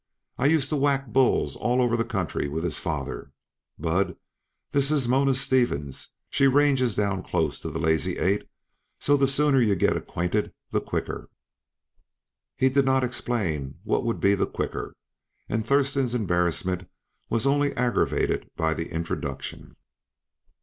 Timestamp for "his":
2.63-2.79